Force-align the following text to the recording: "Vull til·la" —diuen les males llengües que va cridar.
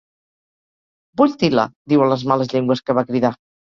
"Vull 1.23 1.37
til·la" 1.45 1.69
—diuen 1.69 2.13
les 2.17 2.27
males 2.35 2.53
llengües 2.57 2.87
que 2.89 3.01
va 3.03 3.09
cridar. 3.15 3.37